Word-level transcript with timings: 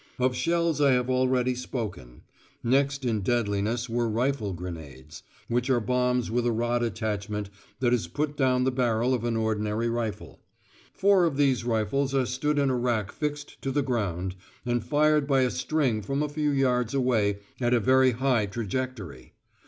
Of 0.17 0.35
shells 0.35 0.81
I 0.81 0.93
have 0.93 1.11
already 1.11 1.53
spoken; 1.53 2.23
next 2.63 3.05
in 3.05 3.21
deadliness 3.21 3.87
were 3.87 4.09
rifle 4.09 4.51
grenades, 4.51 5.21
which 5.47 5.69
are 5.69 5.79
bombs 5.79 6.31
with 6.31 6.47
a 6.47 6.51
rod 6.51 6.81
attachment 6.81 7.51
that 7.81 7.93
is 7.93 8.07
put 8.07 8.35
down 8.35 8.63
the 8.63 8.71
barrel 8.71 9.13
of 9.13 9.23
an 9.25 9.37
ordinary 9.37 9.89
rifle. 9.89 10.41
Four 10.91 11.25
of 11.25 11.37
these 11.37 11.63
rifles 11.65 12.15
are 12.15 12.25
stood 12.25 12.57
in 12.57 12.71
a 12.71 12.75
rack 12.77 13.11
fixed 13.11 13.61
to 13.61 13.69
the 13.69 13.83
ground, 13.83 14.35
and 14.65 14.83
fired 14.83 15.27
by 15.27 15.41
a 15.41 15.51
string 15.51 16.01
from 16.01 16.23
a 16.23 16.29
few 16.29 16.49
yards 16.49 16.95
away, 16.95 17.37
at 17.59 17.75
a 17.75 17.79
very 17.79 18.13
high 18.13 18.47
trajectory. 18.47 19.33